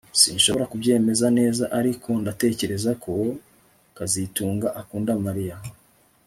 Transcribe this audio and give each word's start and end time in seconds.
Sinshobora 0.21 0.69
kubyemeza 0.71 1.25
neza 1.39 1.63
ariko 1.79 2.09
ndatekereza 2.21 2.91
ko 3.03 3.13
kazitunga 3.97 4.67
akunda 4.81 5.11
Mariya 5.27 5.57